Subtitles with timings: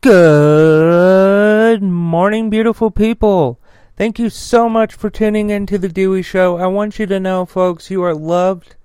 [0.00, 3.60] Good morning, beautiful people.
[3.96, 6.56] Thank you so much for tuning in to the Dewey Show.
[6.56, 8.76] I want you to know, folks, you are loved.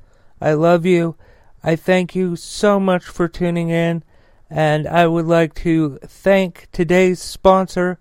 [0.41, 1.15] I love you.
[1.63, 4.03] I thank you so much for tuning in.
[4.49, 7.99] And I would like to thank today's sponsor,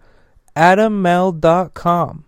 [0.57, 2.25] AdamMale.com.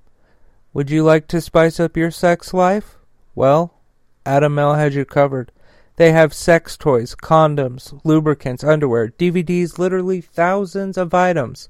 [0.75, 2.99] Would you like to spice up your sex life?
[3.35, 3.81] Well,
[4.27, 5.51] Adam Male has you covered.
[5.97, 11.69] They have sex toys, condoms, lubricants, underwear, DVDs, literally thousands of items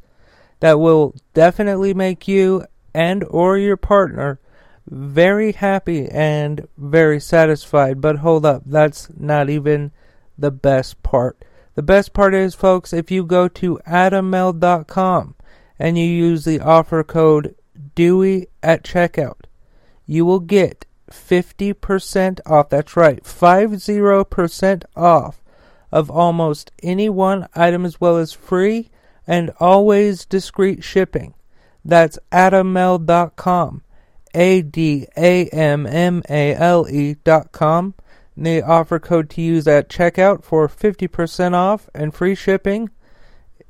[0.61, 2.65] that will definitely make you
[2.95, 4.41] and or your partner
[4.87, 8.01] very happy and very satisfied.
[8.01, 9.93] But hold up, that's not even
[10.39, 11.45] the best part.
[11.75, 15.35] The best part is, folks, if you go to adammale.com
[15.79, 17.57] and you use the offer code
[17.95, 19.45] Dewey at checkout,
[20.07, 22.69] you will get 50% off.
[22.69, 25.43] That's right, 50% off
[25.93, 28.91] of almost any one item as well as free
[29.27, 31.35] and always discreet shipping.
[31.85, 33.83] That's adammale.com.
[34.35, 37.95] A D A M M A L E.com.
[38.37, 42.91] The offer code to use at checkout for 50% off and free shipping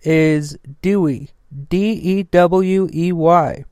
[0.01, 1.31] is Dewey.
[1.69, 3.65] D E W E Y.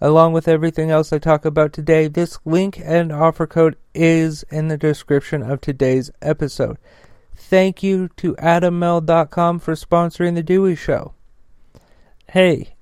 [0.00, 4.68] Along with everything else I talk about today, this link and offer code is in
[4.68, 6.78] the description of today's episode.
[7.36, 11.14] Thank you to AdamMale.com for sponsoring The Dewey Show.
[12.30, 12.74] Hey,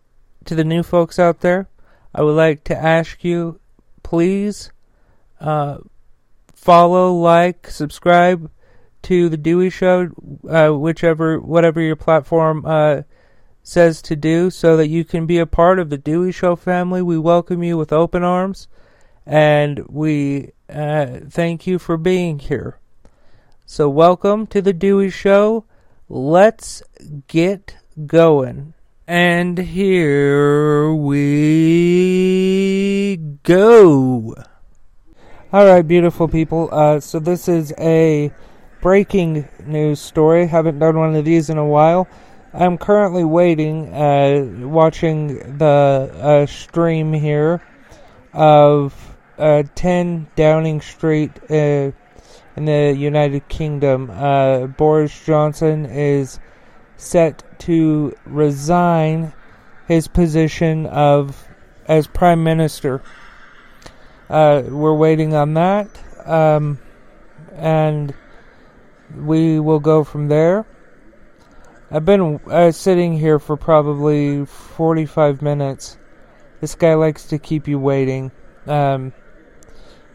[0.45, 1.69] to the new folks out there,
[2.15, 3.61] I would like to ask you
[4.03, 4.73] please
[5.41, 5.79] uh,
[6.55, 8.51] follow, like, subscribe
[9.03, 10.11] to The Dewey Show,
[10.49, 13.03] uh, whichever, whatever your platform uh,
[13.63, 17.01] says to do so that you can be a part of the Dewey Show family.
[17.03, 18.69] We welcome you with open arms
[19.25, 22.79] and we uh, thank you for being here.
[23.65, 25.65] So, welcome to the Dewey Show.
[26.09, 26.83] Let's
[27.29, 28.75] get going.
[29.07, 31.97] And here we
[33.43, 34.35] go.
[35.53, 36.69] All right, beautiful people.
[36.73, 38.33] Uh, so, this is a
[38.81, 40.47] breaking news story.
[40.49, 42.09] Haven't done one of these in a while.
[42.55, 45.65] I'm currently waiting, uh, watching the
[46.15, 47.63] uh, stream here
[48.35, 51.93] of uh, 10 Downing Street uh,
[52.55, 54.11] in the United Kingdom.
[54.11, 56.41] Uh, Boris Johnson is
[56.99, 59.33] set to resign
[59.89, 61.49] his position of
[61.87, 63.03] as Prime Minister.
[64.29, 65.89] Uh, we're waiting on that,
[66.27, 66.79] um,
[67.55, 68.13] and
[69.17, 70.67] we will go from there.
[71.95, 75.99] I've been uh, sitting here for probably 45 minutes.
[76.59, 78.33] This guy likes to keep you waiting.
[78.67, 79.13] Um,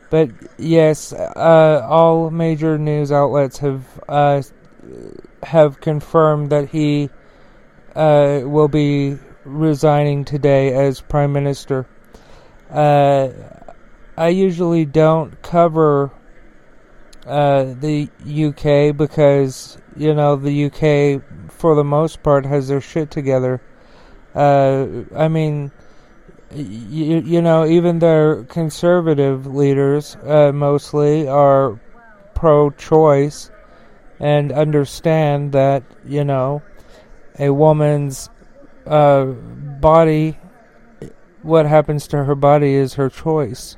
[0.10, 4.42] but yes, uh, all major news outlets have uh,
[5.44, 7.12] have confirmed that he
[7.96, 11.86] uh, will be resigning today as prime minister.
[12.72, 13.30] Uh,
[14.18, 16.12] I usually don't cover
[17.28, 21.22] uh, the UK because you know the UK
[21.58, 23.62] for the most part, has their shit together.
[24.34, 25.72] Uh, I mean,
[26.54, 31.80] you, you know, even their conservative leaders uh, mostly are
[32.36, 33.50] pro choice
[34.20, 36.62] and understand that, you know,
[37.40, 38.30] a woman's
[38.86, 40.38] uh, body,
[41.42, 43.78] what happens to her body is her choice.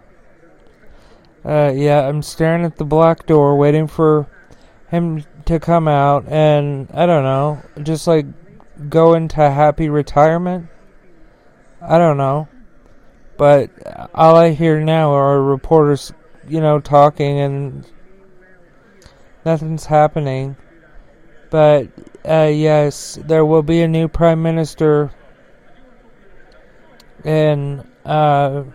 [1.50, 4.28] Uh, yeah, I'm staring at the black door waiting for
[4.90, 8.28] him to come out and I don't know, just like
[8.88, 10.68] go into happy retirement.
[11.82, 12.48] I don't know.
[13.36, 13.72] But
[14.14, 16.14] all I hear now are reporters,
[16.48, 17.92] you know, talking and
[19.44, 20.56] nothing's happening.
[21.50, 21.88] But
[22.24, 25.10] uh, yes, there will be a new prime minister
[27.26, 28.66] and uh,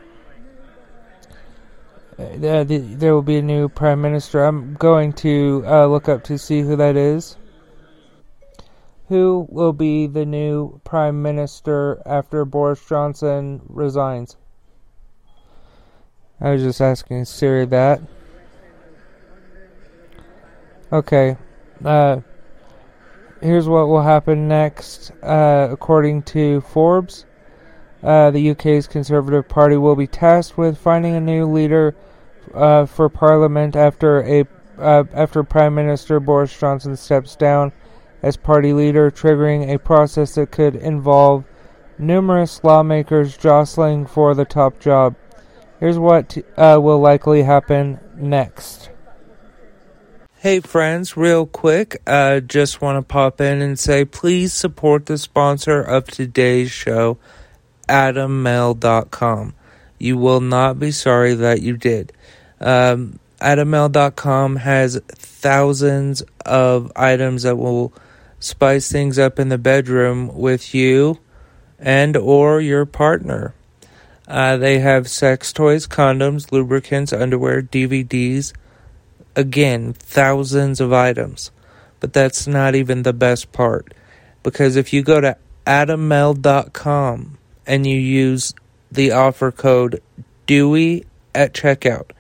[2.19, 4.45] uh, the, there will be a new prime minister.
[4.45, 7.37] I'm going to uh, look up to see who that is.
[9.09, 14.37] Who will be the new prime minister after Boris Johnson resigns?
[16.41, 18.01] I was just asking Siri that.
[20.93, 21.37] Okay.
[21.85, 22.21] Uh,
[23.43, 25.11] here's what will happen next.
[25.23, 27.27] Uh, according to Forbes,
[28.05, 31.97] uh, the UK's Conservative Party will be tasked with finding a new leader
[32.53, 34.47] uh, for Parliament after a
[34.79, 37.73] uh, after Prime Minister Boris Johnson steps down
[38.23, 41.45] as party leader, triggering a process that could involve
[41.99, 45.15] numerous lawmakers jostling for the top job.
[45.79, 48.91] Here's what uh, will likely happen next.
[50.39, 55.17] Hey friends, real quick, uh, just want to pop in and say please support the
[55.17, 57.19] sponsor of today's show,
[57.89, 59.55] AdamMale.com.
[59.99, 62.13] You will not be sorry that you did.
[62.61, 67.93] Um, AdamMale.com has thousands of items that will
[68.39, 71.19] spice things up in the bedroom with you
[71.79, 73.55] and or your partner.
[74.27, 78.53] Uh, they have sex toys, condoms, lubricants, underwear, DVDs
[79.37, 81.51] again, thousands of items.
[82.01, 83.93] But that's not even the best part.
[84.43, 88.55] Because if you go to adammale.com and you use
[88.91, 90.03] the offer code
[90.47, 92.11] Dewey at checkout,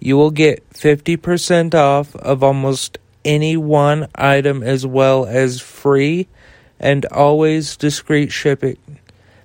[0.00, 6.28] you will get 50% off of almost any one item as well as free
[6.78, 8.78] and always discreet shipping.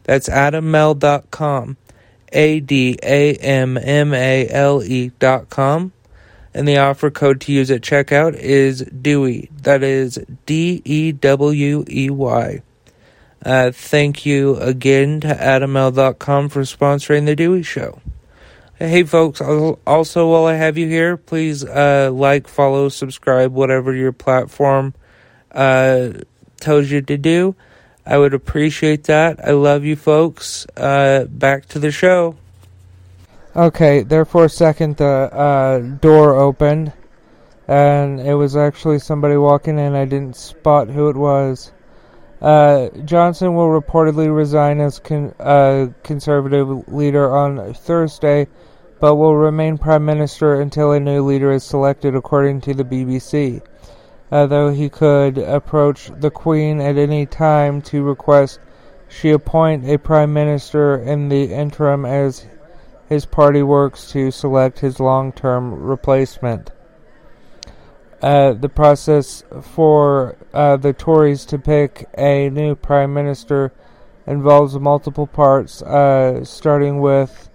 [0.04, 1.78] That's adammale.com.
[2.31, 5.92] A D A M M A L E.com
[6.54, 9.50] and the offer code to use at checkout is Dewey.
[9.62, 12.62] That is D E W E Y.
[13.44, 18.01] Uh, thank you again to AdamMale.com for sponsoring the Dewey Show.
[18.77, 24.13] Hey, folks, also while I have you here, please uh, like, follow, subscribe, whatever your
[24.13, 24.94] platform
[25.51, 26.12] uh,
[26.59, 27.56] tells you to do.
[28.06, 29.45] I would appreciate that.
[29.45, 30.65] I love you, folks.
[30.77, 32.38] Uh, back to the show.
[33.56, 36.94] Okay, there for a second the uh, door opened,
[37.68, 39.95] and it was actually somebody walking in.
[39.95, 41.71] I didn't spot who it was.
[42.41, 48.47] Uh, Johnson will reportedly resign as con- uh, conservative leader on Thursday,
[49.00, 53.62] but will remain prime minister until a new leader is selected, according to the BBC.
[54.30, 58.59] Though he could approach the Queen at any time to request
[59.09, 62.45] she appoint a prime minister in the interim as
[63.07, 66.69] his party works to select his long term replacement.
[68.21, 73.71] Uh, the process for uh, the Tories to pick a new prime minister
[74.27, 77.50] involves multiple parts, uh, starting with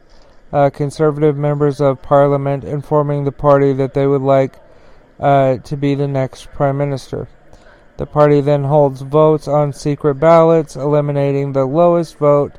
[0.53, 4.55] uh, conservative members of parliament informing the party that they would like
[5.21, 7.29] uh, to be the next prime minister.
[7.97, 12.55] The party then holds votes on secret ballots, eliminating the lowest vote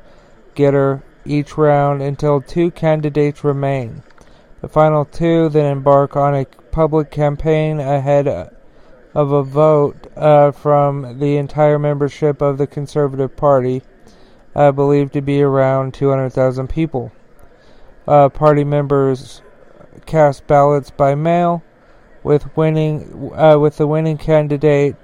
[0.54, 4.02] getter each round until two candidates remain.
[4.60, 8.26] The final two then embark on a public campaign ahead
[9.14, 13.82] of a vote uh, from the entire membership of the Conservative Party,
[14.54, 17.12] uh, believed to be around 200,000 people.
[18.06, 19.42] Uh, party members
[20.06, 21.62] cast ballots by mail,
[22.22, 24.96] with winning uh, with the winning candidate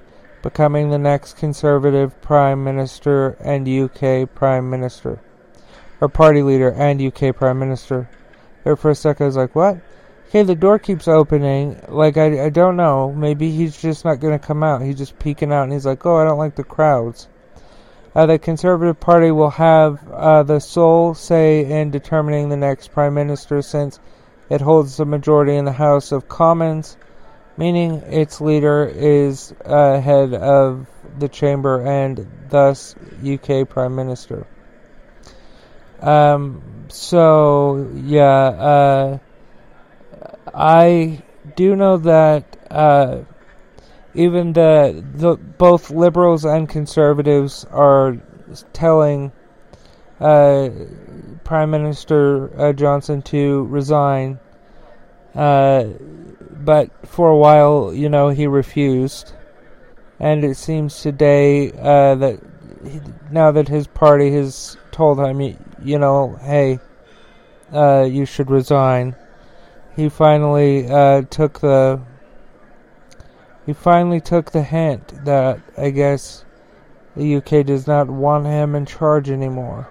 [0.42, 5.20] becoming the next Conservative Prime Minister and UK Prime Minister
[6.00, 8.10] or party leader and UK Prime Minister.
[8.64, 9.78] There for a second, I was like, what?
[10.28, 11.80] Okay, the door keeps opening.
[11.88, 13.12] Like, I, I don't know.
[13.12, 14.82] Maybe he's just not going to come out.
[14.82, 17.28] He's just peeking out, and he's like, oh, I don't like the crowds.
[18.14, 23.14] Uh, the Conservative Party will have uh, the sole say in determining the next Prime
[23.14, 24.00] Minister since
[24.50, 26.98] it holds the majority in the House of Commons,
[27.56, 30.86] meaning its leader is uh, head of
[31.18, 32.94] the chamber and thus
[33.26, 34.46] UK Prime Minister.
[36.02, 39.18] Um, so yeah, uh,
[40.52, 41.22] I
[41.56, 43.20] do know that uh,
[44.14, 48.20] even the, the both liberals and conservatives are
[48.72, 49.32] telling
[50.20, 50.70] uh,
[51.44, 54.38] Prime Minister uh, Johnson to resign.
[55.34, 55.84] Uh,
[56.50, 59.32] but for a while, you know, he refused,
[60.20, 62.40] and it seems today uh, that
[62.84, 63.00] he,
[63.30, 65.40] now that his party has told him,
[65.82, 66.78] you know, hey,
[67.72, 69.16] uh, you should resign.
[69.96, 72.00] He finally uh, took the
[73.66, 76.44] he finally took the hint that I guess
[77.16, 79.88] the UK does not want him in charge anymore.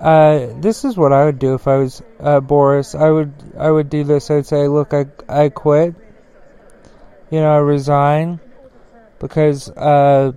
[0.00, 2.94] Uh, this is what I would do if I was uh, Boris.
[2.94, 4.30] I would I would do this.
[4.30, 5.94] I'd say, look, I I quit.
[7.30, 8.40] You know, I resign
[9.18, 10.32] because uh,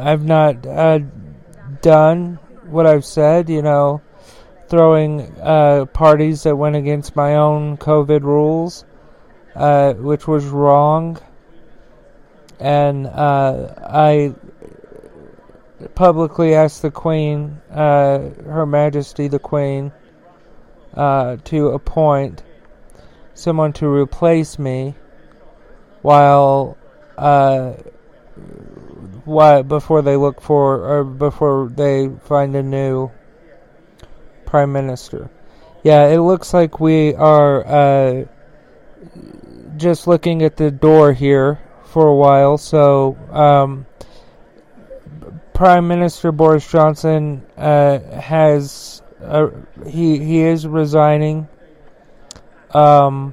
[0.00, 1.00] I've not uh,
[1.80, 4.00] done what I've said, you know,
[4.68, 8.84] throwing uh, parties that went against my own COVID rules,
[9.54, 11.18] uh, which was wrong.
[12.58, 14.34] And uh, I
[15.94, 19.92] publicly asked the Queen, uh, Her Majesty the Queen,
[20.94, 22.42] uh, to appoint
[23.34, 24.94] someone to replace me
[26.00, 26.76] while
[29.26, 33.10] why before they look for or before they find a new
[34.46, 35.28] prime minister.
[35.82, 38.24] Yeah, it looks like we are uh,
[39.76, 42.56] just looking at the door here for a while.
[42.58, 43.86] So, um,
[45.52, 49.48] Prime Minister Boris Johnson uh, has uh,
[49.86, 51.48] he he is resigning.
[52.70, 53.32] Um,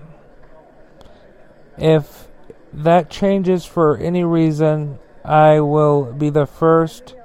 [1.77, 2.27] if
[2.71, 7.15] that changes for any reason, I will be the first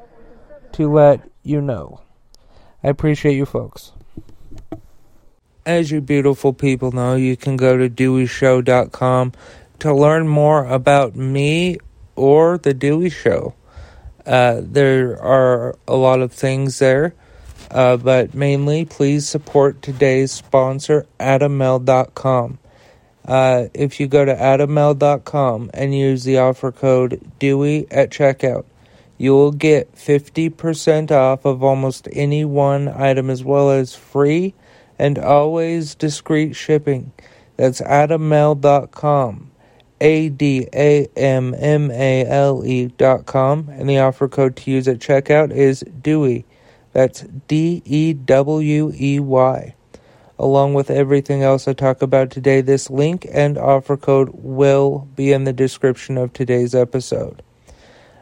[0.72, 2.00] to let you know.
[2.82, 3.92] I appreciate you folks.
[5.66, 9.32] As you beautiful people know, you can go to deweyshow.com
[9.80, 11.78] to learn more about me
[12.16, 13.54] or The Dewey Show.
[14.24, 17.14] Uh, there are a lot of things there,
[17.70, 22.58] uh, but mainly please support today's sponsor, AdamMale.com.
[23.28, 28.64] Uh, if you go to AdamMale.com and use the offer code Dewey at checkout,
[29.18, 34.54] you will get 50% off of almost any one item as well as free
[34.98, 37.12] and always discreet shipping.
[37.58, 39.50] That's AdamMale.com.
[40.00, 44.70] A D A M M A L E dot com, and the offer code to
[44.70, 46.44] use at checkout is Dewey.
[46.92, 49.74] That's D E W E Y.
[50.38, 55.32] Along with everything else I talk about today, this link and offer code will be
[55.32, 57.42] in the description of today's episode.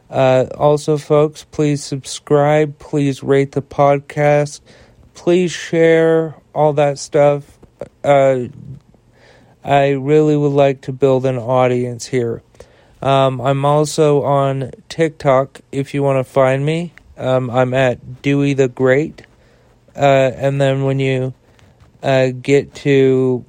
[0.08, 4.60] Uh, also, folks, please subscribe, please rate the podcast,
[5.14, 7.58] please share all that stuff.
[8.02, 8.46] Uh,
[9.62, 12.42] I really would like to build an audience here.
[13.02, 16.94] Um, I'm also on TikTok if you want to find me.
[17.18, 19.26] Um, I'm at Dewey the Great.
[19.94, 21.34] Uh, and then when you
[22.06, 23.44] uh, get to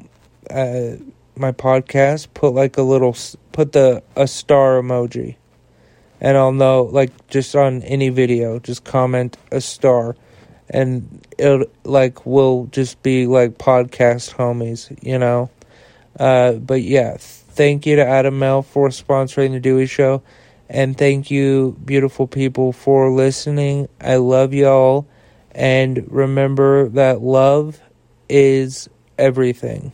[0.49, 0.93] uh,
[1.35, 3.15] my podcast, put like a little,
[3.51, 5.35] put the a star emoji,
[6.19, 6.89] and I'll know.
[6.91, 10.15] Like just on any video, just comment a star,
[10.69, 15.51] and it like will just be like podcast homies, you know.
[16.19, 20.23] Uh, but yeah, thank you to AdamMale for sponsoring the Dewey Show.
[20.67, 23.87] And thank you, beautiful people, for listening.
[24.01, 25.07] I love y'all.
[25.51, 27.79] And remember that love
[28.29, 29.91] is everything.